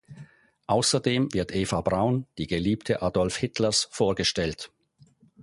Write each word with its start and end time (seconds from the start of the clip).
Außerdem 0.65 1.31
wird 1.31 1.53
Eva 1.53 1.81
Braun, 1.81 2.25
die 2.39 2.47
Geliebte 2.47 3.03
Adolf 3.03 3.37
Hitlers, 3.37 3.87
vorgestellt. 3.91 4.71